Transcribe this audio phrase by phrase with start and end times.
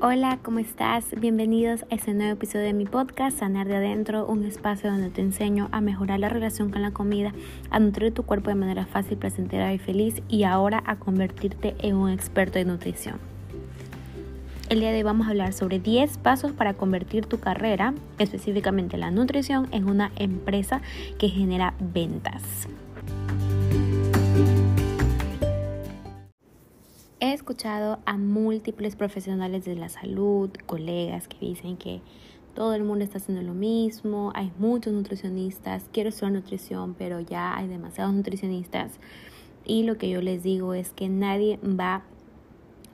[0.00, 1.06] Hola, ¿cómo estás?
[1.18, 5.20] Bienvenidos a este nuevo episodio de mi podcast, Sanar de Adentro, un espacio donde te
[5.20, 7.32] enseño a mejorar la relación con la comida,
[7.70, 11.94] a nutrir tu cuerpo de manera fácil, placentera y feliz y ahora a convertirte en
[11.94, 13.18] un experto de nutrición.
[14.68, 18.96] El día de hoy vamos a hablar sobre 10 pasos para convertir tu carrera, específicamente
[18.96, 20.82] la nutrición, en una empresa
[21.18, 22.66] que genera ventas.
[27.44, 32.00] Escuchado a múltiples profesionales de la salud, colegas que dicen que
[32.54, 37.54] todo el mundo está haciendo lo mismo, hay muchos nutricionistas, quiero estudiar nutrición, pero ya
[37.54, 38.92] hay demasiados nutricionistas.
[39.66, 42.04] Y lo que yo les digo es que nadie va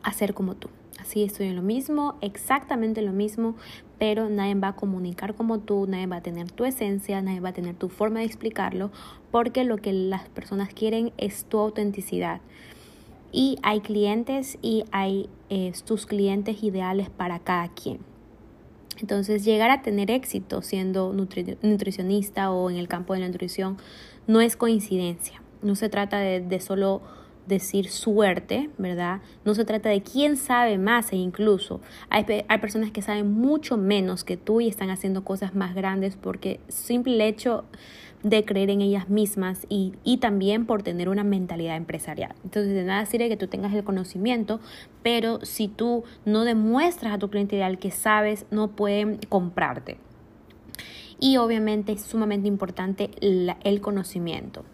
[0.03, 0.69] a ser como tú.
[0.99, 3.55] Así estoy en lo mismo, exactamente lo mismo,
[4.01, 7.51] pero nadie va a comunicar como tú, nadie va a tener tu esencia, nadie va
[7.51, 8.91] a tener tu forma de explicarlo,
[9.31, 12.41] porque lo que las personas quieren es tu autenticidad
[13.33, 17.99] y hay clientes y hay eh, tus clientes ideales para cada quien.
[19.01, 23.79] Entonces, llegar a tener éxito siendo nutricionista o en el campo de la nutrición
[24.27, 25.43] no es coincidencia.
[25.63, 27.01] No se trata de, de solo
[27.51, 29.21] decir suerte, ¿verdad?
[29.45, 32.25] No se trata de quién sabe más e incluso hay,
[32.61, 37.29] personas que saben mucho menos que tú y están haciendo cosas más grandes porque simple
[37.29, 37.65] hecho
[38.23, 42.35] de creer en ellas mismas y, y, también por tener una mentalidad empresarial.
[42.45, 44.61] Entonces, de nada sirve que tú tengas el conocimiento,
[45.03, 49.97] pero si tú no demuestras a tu cliente ideal que sabes, no pueden comprarte.
[51.19, 54.65] Y obviamente es sumamente importante el conocimiento.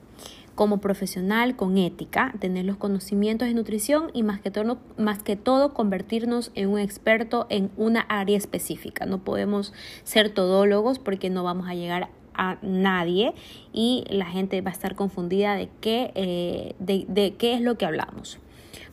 [0.57, 5.37] Como profesional con ética, tener los conocimientos de nutrición y más que, todo, más que
[5.37, 9.07] todo convertirnos en un experto en una área específica.
[9.07, 13.35] No podemos ser todólogos porque no vamos a llegar a nadie
[13.73, 17.87] y la gente va a estar confundida de qué, eh, de, qué es lo que
[17.87, 18.39] hablamos.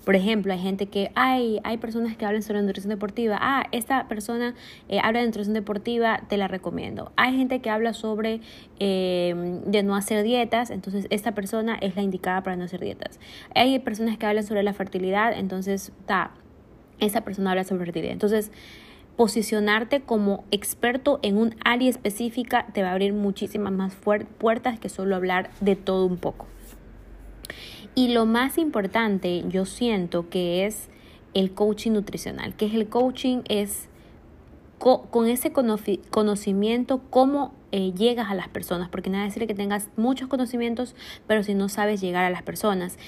[0.04, 3.38] Por ejemplo, hay gente que hay, hay personas que hablan sobre nutrición deportiva.
[3.40, 4.54] Ah, esta persona
[4.90, 7.12] eh, habla de nutrición deportiva, te la recomiendo.
[7.16, 8.42] Hay gente que habla sobre
[8.80, 13.20] eh, de no hacer dietas, entonces esta persona es la indicada para no hacer dietas.
[13.56, 16.32] Hay personas que hablan sobre la fertilidad, entonces ta,
[17.00, 18.12] esa persona habla sobre fertilidad.
[18.12, 18.52] Entonces,
[19.16, 24.90] posicionarte como experto en un área específica te va a abrir muchísimas más puertas que
[24.90, 26.48] solo hablar de todo un poco.
[27.96, 30.90] Y lo más importante, yo siento que es
[31.34, 33.88] el coaching nutricional, que es el coaching es
[34.80, 40.28] con ese conocimiento cómo eh, llegas a las personas, porque nada decir que tengas muchos
[40.28, 40.96] conocimientos,
[41.26, 43.00] pero si no sabes llegar a las personas,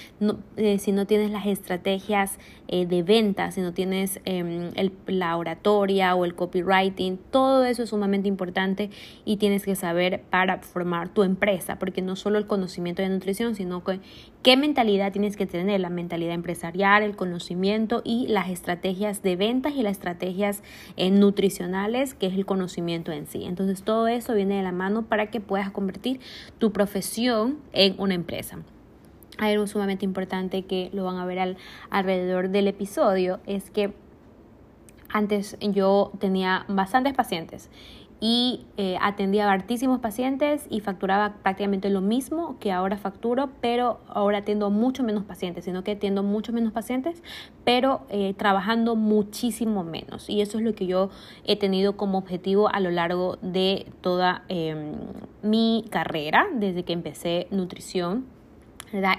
[0.57, 5.37] eh, si no tienes las estrategias eh, de venta, si no tienes em, el, la
[5.37, 8.89] oratoria o el copywriting, todo eso es sumamente importante
[9.23, 13.53] y tienes que saber para formar tu empresa, porque no solo el conocimiento de nutrición,
[13.53, 13.99] sino que
[14.41, 19.75] qué mentalidad tienes que tener, la mentalidad empresarial, el conocimiento y las estrategias de ventas
[19.75, 20.63] y las estrategias
[20.97, 23.43] nutricionales, que es el conocimiento en sí.
[23.43, 26.19] Entonces todo eso viene de la mano para que puedas convertir
[26.57, 28.59] tu profesión en una empresa.
[29.37, 31.57] Hay algo sumamente importante que lo van a ver al,
[31.89, 33.93] alrededor del episodio, es que
[35.09, 37.69] antes yo tenía bastantes pacientes
[38.19, 43.99] y eh, atendía a hartísimos pacientes y facturaba prácticamente lo mismo que ahora facturo, pero
[44.07, 47.21] ahora atiendo mucho menos pacientes, sino que atiendo mucho menos pacientes,
[47.63, 50.29] pero eh, trabajando muchísimo menos.
[50.29, 51.09] Y eso es lo que yo
[51.45, 54.93] he tenido como objetivo a lo largo de toda em,
[55.41, 58.34] mi carrera, desde que empecé nutrición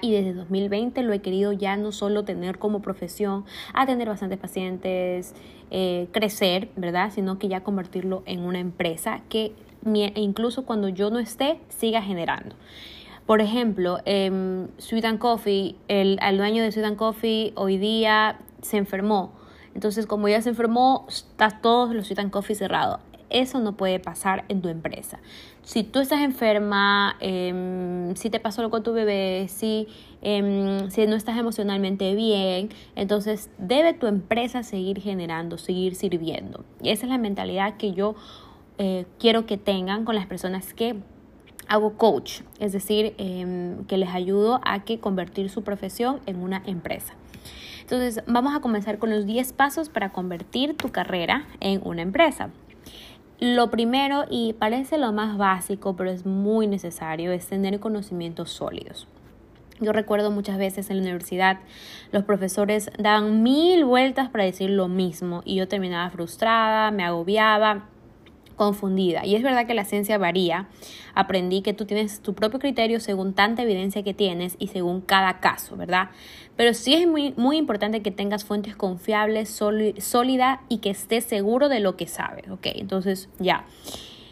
[0.01, 5.33] y desde 2020 lo he querido ya no solo tener como profesión, atender bastantes pacientes,
[5.69, 7.11] eh, crecer, ¿verdad?
[7.11, 9.53] Sino que ya convertirlo en una empresa que
[10.15, 12.55] incluso cuando yo no esté siga generando.
[13.25, 19.33] Por ejemplo, eh, Sweet Coffee, el, el dueño de Sweet Coffee hoy día se enfermó.
[19.75, 23.01] Entonces, como ya se enfermó, está todos los Sweet Coffee cerrados.
[23.29, 25.19] Eso no puede pasar en tu empresa.
[25.63, 29.87] Si tú estás enferma, em, si te pasó algo con tu bebé, si,
[30.21, 36.63] em, si no estás emocionalmente bien, entonces debe tu empresa seguir generando, seguir sirviendo.
[36.81, 38.15] Y esa es la mentalidad que yo
[38.79, 40.95] eh, quiero que tengan con las personas que
[41.67, 46.61] hago coach, es decir, em, que les ayudo a que convertir su profesión en una
[46.65, 47.13] empresa.
[47.81, 52.49] Entonces, vamos a comenzar con los 10 pasos para convertir tu carrera en una empresa.
[53.39, 59.07] Lo primero, y parece lo más básico, pero es muy necesario, es tener conocimientos sólidos.
[59.79, 61.59] Yo recuerdo muchas veces en la universidad
[62.11, 67.85] los profesores daban mil vueltas para decir lo mismo y yo terminaba frustrada, me agobiaba
[68.57, 69.25] confundida.
[69.25, 70.67] Y es verdad que la ciencia varía.
[71.15, 75.39] Aprendí que tú tienes tu propio criterio según tanta evidencia que tienes y según cada
[75.39, 76.09] caso, ¿verdad?
[76.57, 81.69] Pero sí es muy, muy importante que tengas fuentes confiables, sólidas y que estés seguro
[81.69, 82.67] de lo que sabes, ¿ok?
[82.75, 83.65] Entonces, ya.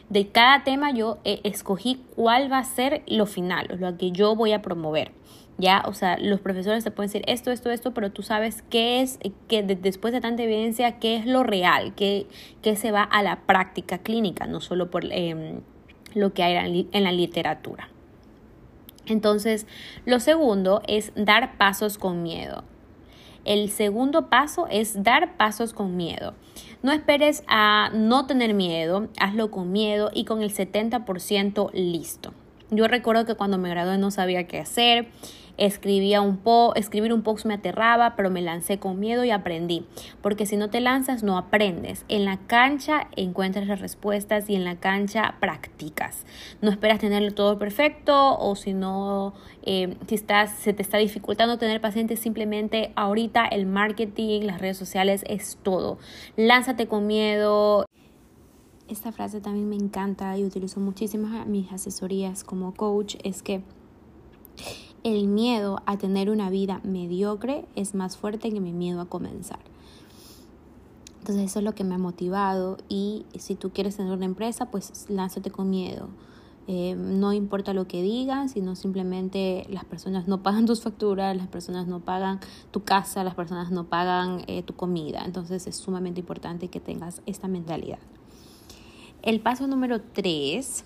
[0.09, 4.35] De cada tema yo eh, escogí cuál va a ser lo final, lo que yo
[4.35, 5.11] voy a promover.
[5.57, 5.83] ¿Ya?
[5.85, 9.19] O sea, los profesores te pueden decir esto, esto, esto, pero tú sabes qué es,
[9.47, 12.27] que después de tanta evidencia, qué es lo real, qué,
[12.61, 15.61] qué se va a la práctica clínica, no solo por em,
[16.13, 17.89] lo que hay en la literatura.
[19.07, 19.67] Entonces,
[20.05, 22.63] lo segundo es dar pasos con miedo.
[23.45, 26.33] El segundo paso es dar pasos con miedo.
[26.81, 32.33] No esperes a no tener miedo, hazlo con miedo y con el 70% listo.
[32.71, 35.09] Yo recuerdo que cuando me gradué no sabía qué hacer
[35.57, 39.85] Escribía un po escribir un post me aterraba, pero me lancé con miedo y aprendí.
[40.21, 42.05] Porque si no te lanzas, no aprendes.
[42.07, 46.25] En la cancha encuentras las respuestas y en la cancha practicas.
[46.61, 51.57] No esperas tenerlo todo perfecto o si no, eh, si estás, se te está dificultando
[51.57, 55.97] tener pacientes, simplemente ahorita el marketing, las redes sociales es todo.
[56.35, 57.85] Lánzate con miedo.
[58.87, 63.15] Esta frase también me encanta y utilizo muchísimas mis asesorías como coach.
[63.23, 63.63] Es que
[65.05, 69.59] el miedo a tener una vida mediocre es más fuerte que mi miedo a comenzar.
[71.19, 74.71] Entonces eso es lo que me ha motivado y si tú quieres tener una empresa,
[74.71, 76.09] pues lánzate con miedo.
[76.67, 81.47] Eh, no importa lo que digan, sino simplemente las personas no pagan tus facturas, las
[81.47, 82.39] personas no pagan
[82.71, 85.21] tu casa, las personas no pagan eh, tu comida.
[85.23, 87.99] Entonces es sumamente importante que tengas esta mentalidad.
[89.21, 90.83] El paso número tres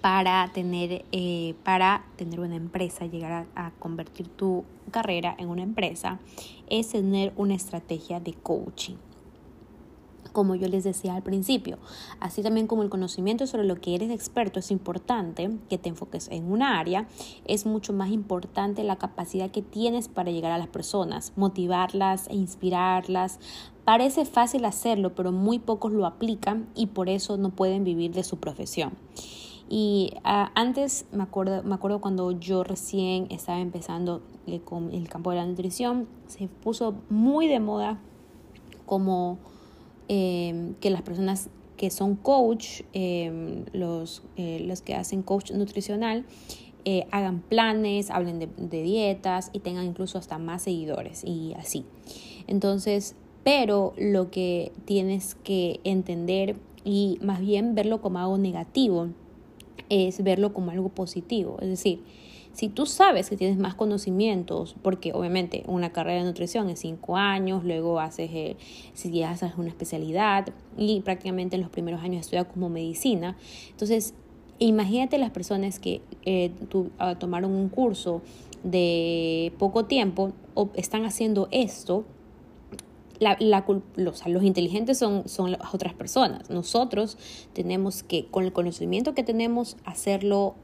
[0.00, 6.18] para tener, eh, para tener una empresa, llegar a, convertir tu carrera en una empresa,
[6.68, 8.96] es tener una estrategia de coaching
[10.32, 11.78] como yo les decía al principio.
[12.20, 16.28] Así también como el conocimiento sobre lo que eres experto es importante, que te enfoques
[16.28, 17.08] en una área,
[17.44, 22.36] es mucho más importante la capacidad que tienes para llegar a las personas, motivarlas e
[22.36, 23.40] inspirarlas.
[23.84, 28.22] Parece fácil hacerlo, pero muy pocos lo aplican y por eso no pueden vivir de
[28.22, 28.92] su profesión.
[29.68, 35.08] Y ah, antes me acuerdo, me acuerdo cuando yo recién estaba empezando eh, con el
[35.08, 38.00] campo de la nutrición, se puso muy de moda
[38.86, 39.38] como
[40.08, 46.24] em, que las personas que son coach, em, los, eh, los que hacen coach nutricional,
[46.84, 51.84] eh, hagan planes, hablen de, dietas y tengan incluso hasta más seguidores y así.
[52.46, 53.14] Entonces,
[53.44, 59.08] pero lo que tienes que entender y más bien verlo como algo negativo
[59.88, 61.58] es verlo como algo positivo.
[61.60, 62.02] Es decir,
[62.52, 67.16] si tú sabes que tienes más conocimientos, porque obviamente una carrera de nutrición es cinco
[67.16, 68.56] años, luego haces, eh,
[68.94, 73.36] si haces una especialidad y prácticamente en los primeros años estudias como medicina,
[73.70, 74.14] entonces
[74.58, 76.50] imagínate las personas que eh,
[76.98, 78.22] ah, tomaron un curso
[78.64, 82.04] de poco tiempo o están haciendo esto
[83.20, 83.36] la,
[83.96, 86.50] los, los, inteligentes son, son las otras personas.
[86.50, 87.18] Nosotros
[87.52, 90.54] tenemos que, con el conocimiento que tenemos, hacerlo,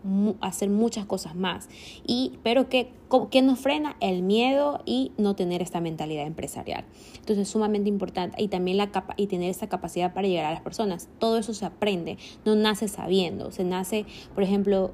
[0.40, 1.68] hacer muchas cosas más.
[2.06, 2.92] Y, pero que,
[3.30, 3.96] ¿qué nos frena?
[4.00, 6.84] El miedo y no tener esta mentalidad empresarial.
[7.14, 8.42] Entonces es sumamente importante.
[8.42, 11.08] Y también la capa y tener esa capacidad para llegar a las personas.
[11.18, 13.50] Todo eso se aprende, no nace sabiendo.
[13.50, 14.92] Se nace, por ejemplo,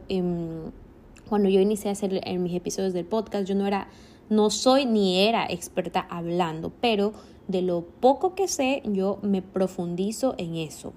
[1.28, 3.88] cuando yo inicié a hacer en mis episodios del podcast, yo no era
[4.30, 7.12] no soy ni era experta hablando, pero
[7.50, 10.92] de lo poco que sé, yo me profundizo en eso.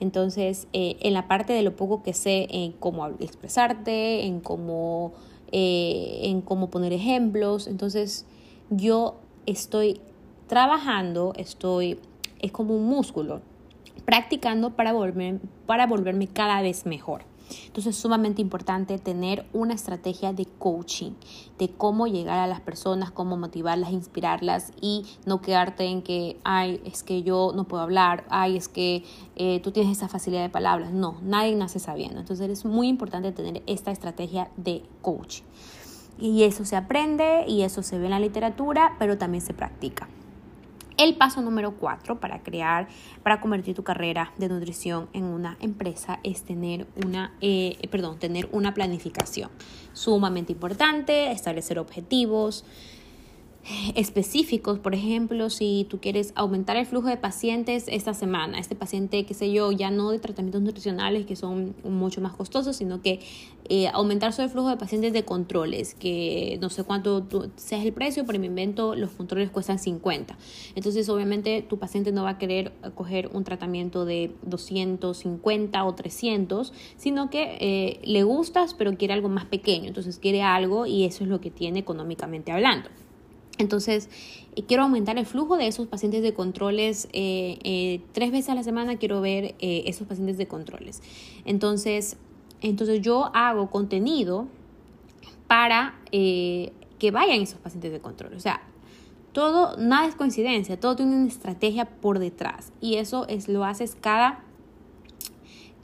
[0.00, 5.12] Entonces, eh, en la parte de lo poco que sé en cómo expresarte, en cómo,
[5.52, 8.26] eh, en cómo poner ejemplos, entonces
[8.70, 10.00] yo estoy
[10.48, 12.00] trabajando, estoy,
[12.40, 13.40] es como un músculo,
[14.04, 14.92] practicando para,
[15.66, 17.22] para volverme cada vez mejor.
[17.66, 21.12] Entonces es sumamente importante tener una estrategia de coaching,
[21.58, 26.80] de cómo llegar a las personas, cómo motivarlas, inspirarlas y no quedarte en que, ay,
[26.84, 29.04] es que yo no puedo hablar, ay, es que
[29.36, 30.92] eh, tú tienes esa facilidad de palabras.
[30.92, 32.20] No, nadie nace sabiendo.
[32.20, 35.44] Entonces es muy importante tener esta estrategia de coaching.
[36.18, 40.08] Y eso se aprende y eso se ve en la literatura, pero también se practica.
[40.96, 42.86] El paso número cuatro para crear,
[43.24, 48.48] para convertir tu carrera de nutrición en una empresa es tener una, eh, perdón, tener
[48.52, 49.50] una planificación
[49.92, 52.64] sumamente importante, establecer objetivos.
[53.94, 59.24] Específicos, por ejemplo, si tú quieres aumentar el flujo de pacientes esta semana, este paciente,
[59.24, 63.20] qué sé yo, ya no de tratamientos nutricionales que son mucho más costosos, sino que
[63.68, 67.92] eh, aumentar solo el flujo de pacientes de controles, que no sé cuánto sea el
[67.92, 70.36] precio, pero me invento, los controles cuestan 50.
[70.74, 76.72] Entonces, obviamente, tu paciente no va a querer coger un tratamiento de 250 o 300,
[76.96, 79.88] sino que eh, le gustas, pero quiere algo más pequeño.
[79.88, 82.90] Entonces, quiere algo y eso es lo que tiene económicamente hablando.
[83.58, 84.08] Entonces,
[84.56, 87.08] eh, quiero aumentar el flujo de esos pacientes de controles.
[87.12, 91.02] Eh, eh, tres veces a la semana quiero ver esos pacientes de controles.
[91.44, 92.16] Entonces,
[92.60, 94.48] entonces yo hago contenido
[95.46, 98.34] para que vayan esos pacientes de control.
[98.34, 98.62] O sea,
[99.32, 102.72] todo, nada es coincidencia, todo tiene una estrategia por detrás.
[102.80, 104.44] Y eso es, lo haces cada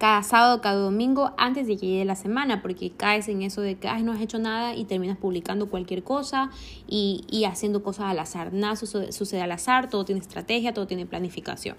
[0.00, 3.76] cada sábado, cada domingo, antes de que llegue la semana, porque caes en eso de
[3.76, 6.50] que Ay, no has hecho nada y terminas publicando cualquier cosa
[6.88, 8.50] y, y haciendo cosas al azar.
[8.54, 11.76] Nada sucede, sucede al azar, todo tiene estrategia, todo tiene planificación.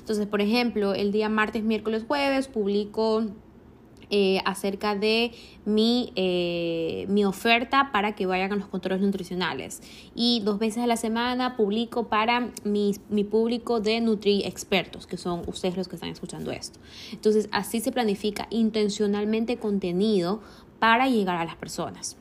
[0.00, 3.24] Entonces, por ejemplo, el día martes, miércoles, jueves publico
[4.10, 5.32] eh, acerca de
[5.66, 9.82] mi, eh, mi oferta para que vayan a los controles nutricionales.
[10.14, 15.18] Y dos veces a la semana publico para mi, mi público de Nutri expertos, que
[15.18, 16.78] son ustedes los que están escuchando esto.
[17.12, 20.40] Entonces, así se planifica intencionalmente contenido
[20.78, 22.16] para llegar a las personas.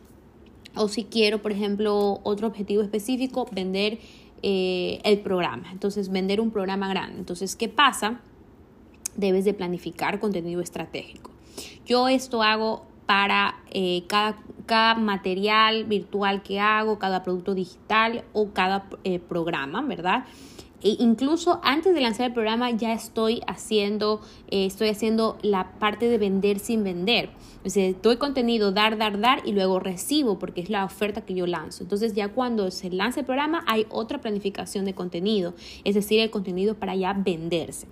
[0.75, 3.99] O si quiero, por ejemplo, otro objetivo específico, vender
[4.43, 5.71] eh, el programa.
[5.71, 7.17] Entonces, vender un programa grande.
[7.19, 8.19] Entonces, ¿qué pasa?
[9.15, 11.36] Debes de planificar contenido estratégico.
[11.85, 18.49] Yo esto hago para eh, cada, cada, material virtual que hago, cada producto digital o
[18.51, 20.25] cada eh, programa, ¿verdad?
[20.83, 26.07] E incluso antes de lanzar el programa ya estoy haciendo, eh, estoy haciendo la parte
[26.07, 27.29] de vender sin vender.
[27.65, 31.47] Sea, doy contenido, dar, dar, dar y luego recibo porque es la oferta que yo
[31.47, 31.83] lanzo.
[31.83, 36.29] Entonces ya cuando se lanza el programa hay otra planificación de contenido, es decir, el
[36.29, 37.87] contenido para ya venderse.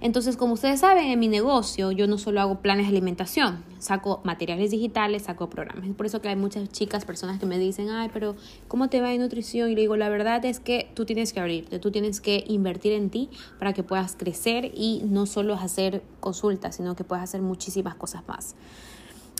[0.00, 4.20] Entonces, como ustedes saben, en mi negocio yo no solo hago planes de alimentación, saco
[4.22, 5.86] materiales digitales, saco programas.
[5.86, 8.36] Es por eso que hay muchas chicas, personas que me dicen, ay, pero
[8.68, 9.70] ¿cómo te va en nutrición?
[9.70, 12.92] Y le digo, la verdad es que tú tienes que abrirte, tú tienes que invertir
[12.92, 13.28] en ti
[13.58, 18.22] para que puedas crecer y no solo hacer consultas, sino que puedas hacer muchísimas cosas
[18.28, 18.54] más.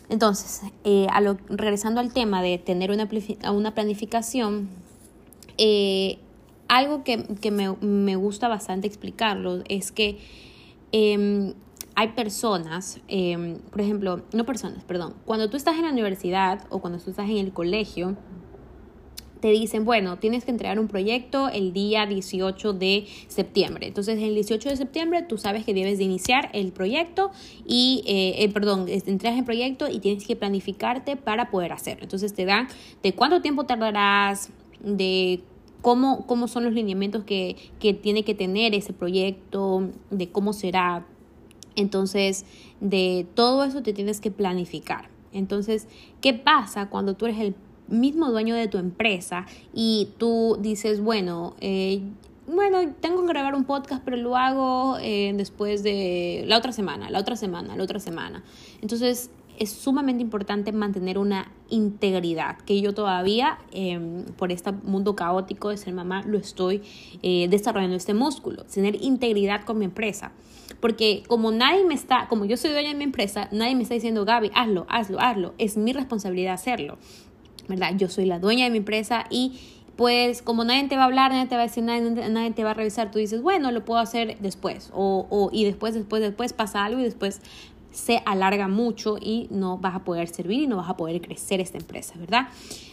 [0.09, 1.07] Entonces, eh,
[1.49, 3.07] regresando al tema de tener una,
[3.53, 4.69] una planificación,
[5.57, 6.17] eh,
[6.67, 7.17] algo que,
[7.51, 10.19] me, me, gusta bastante explicarlo es que
[10.91, 11.53] Em,
[11.95, 16.79] hay personas, em, por ejemplo, no personas, perdón, cuando tú estás en la universidad o
[16.79, 18.15] cuando tú estás en el colegio,
[19.39, 23.87] te dicen, bueno, tienes que entregar un proyecto el día 18 de septiembre.
[23.87, 27.31] Entonces, el 18 de septiembre tú sabes que debes de iniciar el proyecto
[27.65, 32.03] y, eh, eh, perdón, entregas el proyecto y tienes que planificarte para poder hacerlo.
[32.03, 32.67] Entonces, te dan
[33.01, 35.41] de cuánto tiempo tardarás, de
[35.81, 41.05] cómo, cómo son los lineamientos que, que tiene que tener ese proyecto, de cómo será.
[41.75, 42.45] Entonces,
[42.81, 45.09] de todo eso te tienes que planificar.
[45.31, 45.87] Entonces,
[46.21, 47.55] ¿qué pasa cuando tú eres el
[47.87, 52.01] mismo dueño de tu empresa y tú dices, bueno, eh,
[52.47, 57.09] bueno, tengo que grabar un podcast, pero lo hago eh, después de la otra semana,
[57.09, 58.43] la otra semana, la otra semana.
[58.81, 65.69] Entonces, es sumamente importante mantener una integridad, que yo todavía, em, por este mundo caótico
[65.69, 66.81] de ser mamá, lo estoy
[67.21, 70.31] eh, desarrollando este músculo, tener integridad con mi empresa.
[70.79, 73.95] Porque como nadie me está, como yo soy dueña de mi empresa, nadie me está
[73.95, 75.53] diciendo, Gaby, hazlo, hazlo, hazlo.
[75.57, 76.97] Es mi responsabilidad hacerlo.
[77.67, 77.93] ¿Verdad?
[77.97, 79.59] Yo soy la dueña de mi empresa y
[79.95, 82.63] pues como nadie te va a hablar, nadie te va a decir, nadie, nadie te
[82.63, 84.91] va a revisar, tú dices, bueno, lo puedo hacer después.
[84.93, 87.41] O, o, y después, después, después pasa algo y después
[87.91, 91.59] se alarga mucho y no vas a poder servir y no vas a poder crecer
[91.59, 92.47] esta empresa, ¿verdad?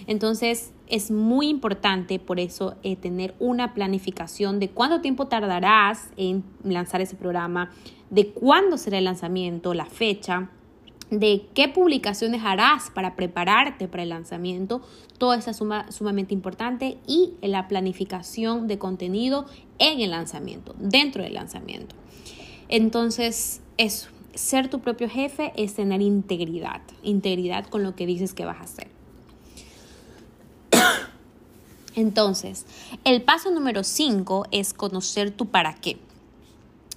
[0.07, 6.45] Entonces es muy importante por eso eh, tener una planificación de cuánto tiempo tardarás en
[6.63, 7.71] lanzar ese programa,
[8.11, 10.51] de cuándo será el lanzamiento, la fecha,
[11.11, 14.83] de qué publicaciones harás para prepararte para el lanzamiento.
[15.19, 15.57] Todo eso es
[15.95, 19.47] sumamente importante y la planificación de contenido
[19.79, 21.95] en el lanzamiento, dentro del lanzamiento.
[22.69, 28.45] Entonces, eso, ser tu propio jefe es tener integridad, integridad con lo que dices que
[28.45, 28.89] vas a hacer.
[31.95, 32.67] Entonces,
[33.05, 35.99] el paso número 5 es conocer tu para qué.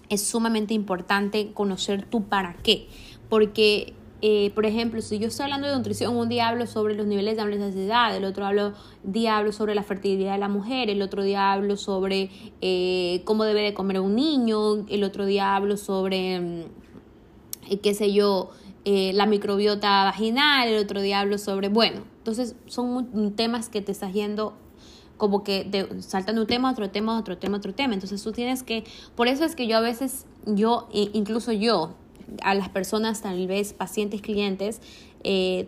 [0.10, 2.88] Es sumamente importante conocer tu para qué,
[3.30, 7.06] porque, eh, por ejemplo, si yo estoy hablando de nutrición, un día hablo sobre los
[7.06, 11.02] niveles de ansiedad, el otro hablo, día hablo sobre la fertilidad de la mujer, el
[11.04, 15.78] otro día hablo sobre eh, cómo debe de comer un niño, el otro día hablo
[15.78, 16.64] sobre mm,
[17.78, 18.52] qué sé yo,
[18.86, 23.92] eh, la microbiota vaginal, el otro día hablo sobre, bueno, entonces son temas que te
[23.92, 24.54] estás yendo
[25.18, 27.94] como que de, saltando un tema, otro tema, otro tema, otro tema.
[27.94, 28.86] Entonces tú tienes que,
[29.16, 31.94] por eso es que yo a veces, yo, incluso yo,
[32.42, 34.82] a las personas, tal vez pacientes, clientes,
[35.24, 35.68] eh,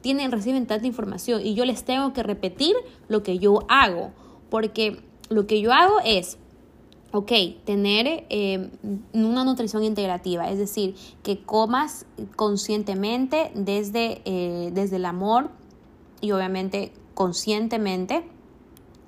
[0.00, 2.74] tienen, reciben tanta información y yo les tengo que repetir
[3.08, 4.12] lo que yo hago,
[4.48, 6.38] porque lo que yo hago es,
[7.12, 7.32] ok,
[7.64, 8.70] tener eh,
[9.12, 15.50] una nutrición integrativa, es decir, que comas conscientemente desde, eh, desde el amor
[16.20, 18.24] y obviamente conscientemente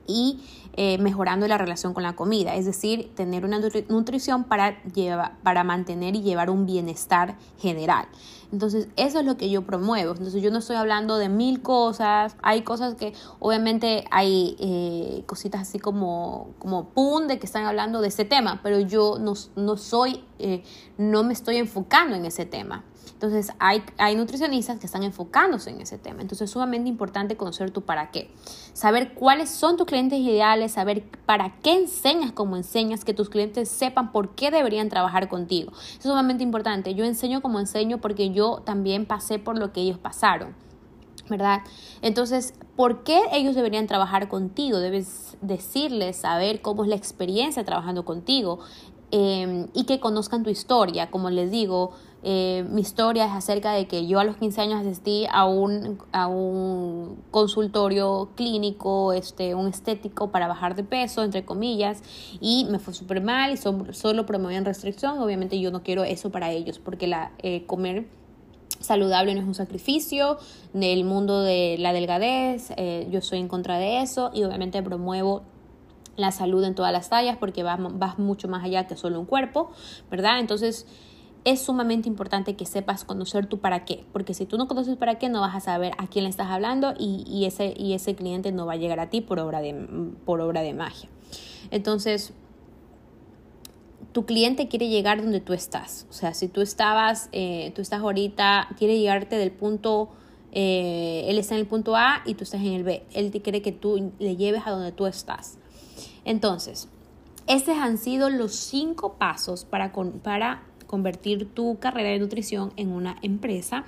[0.06, 0.40] y
[0.74, 5.64] eh, mejorando la relación con la comida, es decir, tener una nutrición para, llevar, para
[5.64, 8.06] mantener y llevar un bienestar general.
[8.52, 10.12] Entonces, eso es lo que yo promuevo.
[10.12, 12.36] Entonces, yo no estoy hablando de mil cosas.
[12.42, 18.02] Hay cosas que, obviamente, hay eh, cositas así como, como pum, de que están hablando
[18.02, 20.62] de ese tema, pero yo no, no soy, eh,
[20.98, 22.84] no me estoy enfocando en ese tema.
[23.12, 26.22] Entonces, hay, hay nutricionistas que están enfocándose en ese tema.
[26.22, 28.30] Entonces, es sumamente importante conocer tu para qué.
[28.72, 33.68] Saber cuáles son tus clientes ideales, saber para qué enseñas como enseñas, que tus clientes
[33.68, 35.72] sepan por qué deberían trabajar contigo.
[35.72, 36.94] es sumamente importante.
[36.94, 40.54] Yo enseño como enseño porque yo también pasé por lo que ellos pasaron.
[41.28, 41.60] ¿verdad?
[42.02, 44.78] Entonces, ¿por qué ellos deberían trabajar contigo?
[44.78, 48.58] Debes decirles, saber cómo es la experiencia trabajando contigo
[49.10, 51.10] eh, y que conozcan tu historia.
[51.10, 51.92] Como les digo,
[52.24, 55.98] eh, mi historia es acerca de que yo a los 15 años asistí a un,
[56.12, 62.02] a un consultorio clínico, este, un estético para bajar de peso, entre comillas,
[62.40, 65.18] y me fue súper mal y solo promovían restricción.
[65.18, 68.06] Obviamente yo no quiero eso para ellos porque la, eh, comer
[68.78, 70.38] saludable no es un sacrificio
[70.72, 75.42] del mundo de la delgadez, eh, yo soy en contra de eso y obviamente promuevo
[76.16, 79.26] la salud en todas las tallas porque vas, vas mucho más allá que solo un
[79.26, 79.70] cuerpo,
[80.10, 80.40] ¿verdad?
[80.40, 80.86] Entonces
[81.44, 85.18] es sumamente importante que sepas conocer tu para qué, porque si tú no conoces para
[85.18, 88.52] qué no vas a saber a quién le estás hablando y, ese, y ese cliente
[88.52, 89.74] no va a llegar a ti por obra de,
[90.24, 91.08] por obra de magia.
[91.70, 92.32] Entonces,
[94.12, 96.06] tu cliente quiere llegar donde tú estás.
[96.10, 100.10] O sea, si tú estabas, eh, tú estás ahorita, quiere llegarte del punto,
[100.52, 103.04] eh, él está en el punto A y tú estás en el B.
[103.14, 105.58] Él te quiere que tú le lleves a donde tú estás.
[106.24, 106.88] Entonces,
[107.46, 113.16] estos han sido los cinco pasos para, para convertir tu carrera de nutrición en una
[113.22, 113.86] empresa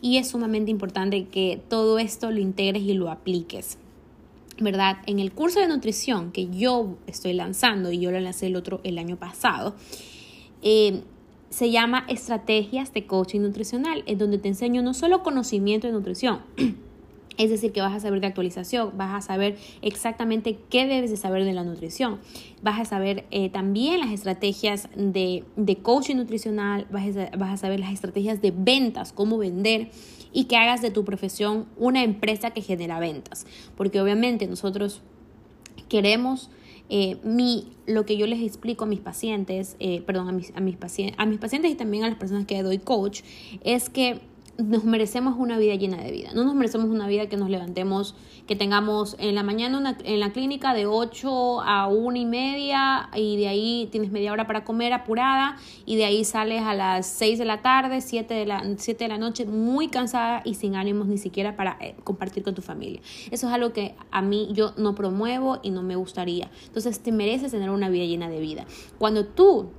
[0.00, 3.76] y es sumamente importante que todo esto lo integres y lo apliques.
[4.60, 4.98] ¿Verdad?
[5.06, 8.80] En el curso de nutrición que yo estoy lanzando y yo lo lancé el otro
[8.84, 9.74] el año pasado,
[10.62, 11.02] eh,
[11.50, 16.38] se llama Estrategias de Coaching Nutricional, en donde te enseño no solo conocimiento de nutrición,
[17.36, 21.16] Es decir, que vas a saber de actualización, vas a saber exactamente qué debes de
[21.16, 22.20] saber de la nutrición,
[22.62, 25.44] vas a saber eh, también las estrategias de,
[25.82, 29.90] coaching nutricional, vas a, vas a saber las estrategias de ventas, cómo vender
[30.32, 33.46] y que hagas de tu profesión una empresa que genera ventas.
[33.76, 35.02] Porque obviamente nosotros
[35.88, 36.50] queremos...
[36.90, 40.60] Eh, mi, lo que yo les explico a mis pacientes, eh, perdón, a mis, a,
[40.60, 43.22] mis pacientes, a mis pacientes y también a las personas que doy coach,
[43.64, 44.20] es que
[44.58, 46.30] nos merecemos una vida llena de vida.
[46.34, 48.14] No nos merecemos una vida que nos levantemos,
[48.46, 53.08] que tengamos en la mañana una, en la clínica de 8 a 1 y media
[53.14, 57.06] y de ahí tienes media hora para comer apurada y de ahí sales a las
[57.06, 60.76] 6 de la tarde, 7 de la, 7 de la noche muy cansada y sin
[60.76, 63.00] ánimos ni siquiera para eh, compartir con tu familia.
[63.30, 66.50] Eso es algo que a mí yo no promuevo y no me gustaría.
[66.66, 68.66] Entonces te mereces tener una vida llena de vida.
[68.98, 69.70] Cuando tú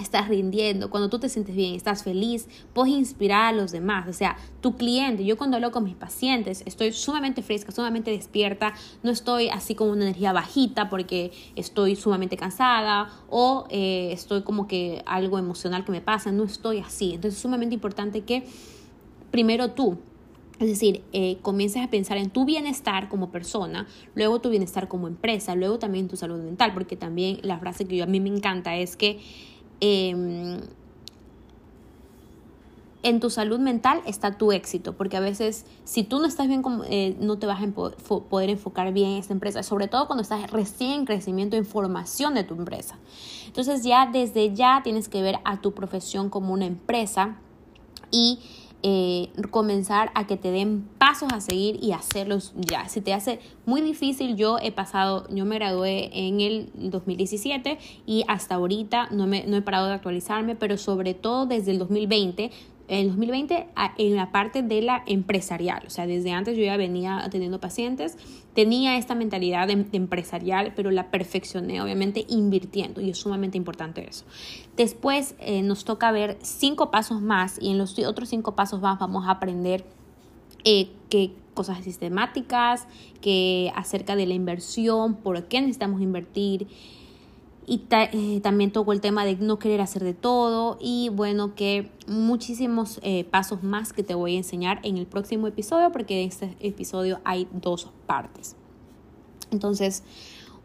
[0.00, 4.08] estás rindiendo, cuando tú te sientes bien, estás feliz, puedes inspirar a los demás.
[4.08, 8.74] O sea, tu cliente, yo cuando hablo con mis pacientes, estoy sumamente fresca, sumamente despierta,
[9.02, 14.66] no estoy así con una energía bajita porque estoy sumamente cansada o eh, estoy como
[14.66, 17.14] que algo emocional que me pasa, no estoy así.
[17.14, 18.46] Entonces es sumamente importante que
[19.30, 19.98] primero tú
[20.60, 25.08] es decir, eh, comiences a pensar en tu bienestar como persona, luego tu bienestar como
[25.08, 28.28] empresa, luego también tu salud mental, porque también la frase que yo, a mí me
[28.28, 29.18] encanta es que
[29.86, 30.60] Em,
[33.02, 36.62] en tu salud mental está tu éxito, porque a veces si tú no estás bien,
[36.88, 40.50] eh, no te vas a poder enfocar bien en esta empresa, sobre todo cuando estás
[40.50, 42.96] recién en crecimiento de información de tu empresa.
[43.46, 47.36] Entonces ya desde ya tienes que ver a tu profesión como una empresa
[48.10, 48.38] y
[48.86, 52.86] eh, comenzar a que te den pasos a seguir y hacerlos ya.
[52.86, 58.26] Si te hace muy difícil, yo he pasado, yo me gradué en el 2017 y
[58.28, 62.50] hasta ahorita no, me, no he parado de actualizarme, pero sobre todo desde el 2020
[62.88, 63.68] en 2020
[63.98, 65.84] en la parte de la empresarial.
[65.86, 68.18] O sea, desde antes yo ya venía atendiendo pacientes,
[68.54, 74.24] tenía esta mentalidad de, empresarial, pero la perfeccioné obviamente invirtiendo y es sumamente importante eso.
[74.76, 78.98] Después eh, nos toca ver cinco pasos más y en los otros cinco pasos más
[78.98, 79.84] vamos a aprender
[80.64, 82.86] eh, qué cosas sistemáticas,
[83.20, 86.66] que acerca de la inversión, por qué necesitamos invertir,
[87.66, 91.90] y eh, también tocó el tema de no querer hacer de todo y bueno que
[92.06, 96.28] muchísimos eh, pasos más que te voy a enseñar en el próximo episodio porque en
[96.28, 98.56] este episodio hay dos partes.
[99.50, 100.02] Entonces,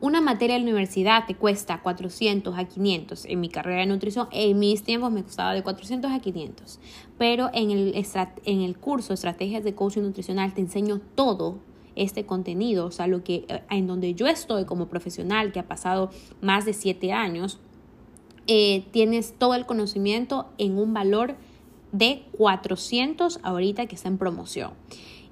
[0.01, 3.25] una materia de la universidad te cuesta 400 a 500.
[3.25, 6.79] En mi carrera de nutrición, en mis tiempos me costaba de 400 a 500.
[7.17, 8.05] Pero en el,
[8.45, 11.59] en el curso Estrategias de Coaching Nutricional te enseño todo
[11.99, 15.67] este contenido, o sea, lo que eh, en donde yo estoy como profesional que ha
[15.67, 16.09] pasado
[16.41, 17.59] más de siete años,
[18.47, 21.35] eh, tienes todo el conocimiento en un valor
[21.91, 24.71] de 400 ahorita que está en promoción.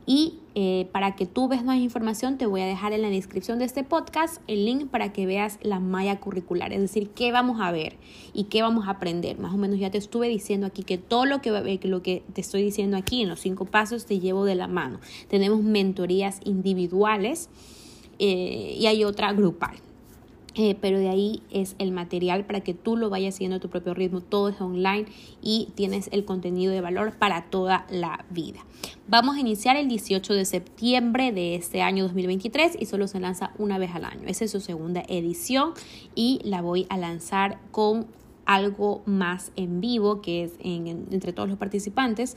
[0.10, 3.60] Y eh, para que tú veas más información, te voy a dejar en la descripción
[3.60, 7.60] de este podcast el link para que veas la malla curricular, es decir, qué vamos
[7.60, 7.98] a ver
[8.34, 9.38] y qué vamos a aprender.
[9.38, 12.39] Más o menos ya te estuve diciendo aquí que todo lo que, lo que te
[12.39, 15.02] estoy diciendo aquí en los cinco pasos te llevo de la mano.
[15.28, 17.50] Tenemos mentorías individuales
[18.17, 19.76] eh, y hay otra grupal.
[20.60, 23.70] Eh, pero de ahí es el material para que tú lo vayas siguiendo a tu
[23.70, 24.22] propio ritmo.
[24.22, 25.06] Todo es online
[25.39, 28.65] y tienes el contenido de valor para toda la vida.
[29.08, 33.52] Vamos a iniciar el 18 de septiembre de este año 2023 y solo se lanza
[33.60, 34.24] una vez al año.
[34.26, 35.74] Esa es su segunda edición
[36.15, 38.08] y la voy a lanzar con
[38.46, 42.36] algo más en vivo que es entre todos los participantes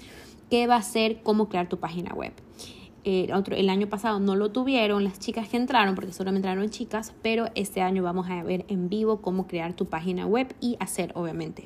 [0.51, 2.33] que va a ser cómo crear tu página web
[3.05, 6.71] el, otro, el año pasado no lo tuvieron las chicas que entraron, porque solamente entraron
[6.71, 10.77] chicas, pero este año vamos a ver en vivo cómo crear tu página web y
[10.81, 11.65] hacer, obviamente,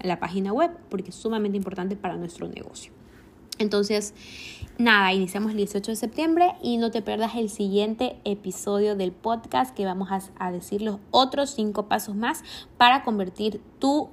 [0.00, 2.92] la página web, porque es sumamente importante para nuestro negocio.
[3.58, 4.14] Entonces,
[4.78, 9.76] nada, iniciamos el 18 de septiembre y no te pierdas el siguiente episodio del podcast
[9.76, 12.42] que vamos a, a decir los otros cinco pasos más
[12.78, 14.08] para convertir tu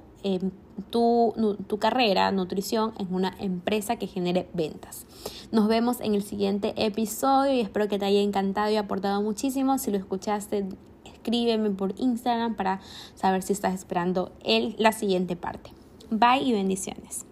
[0.90, 5.06] tu, tu carrera, nutrición, en una empresa que genere ventas.
[5.52, 9.78] Nos vemos en el siguiente episodio y espero que te haya encantado y aportado muchísimo.
[9.78, 10.66] Si lo escuchaste,
[11.04, 12.80] escríbeme por Instagram para
[13.14, 15.70] saber si estás esperando el, la siguiente parte.
[16.10, 17.27] Bye y bendiciones.